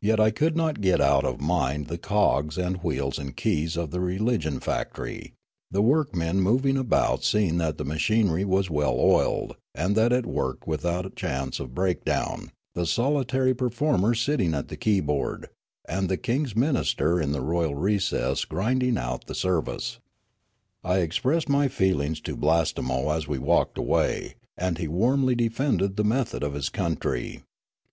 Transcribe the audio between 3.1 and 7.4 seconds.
and keys of the religion factory, the workmen moving about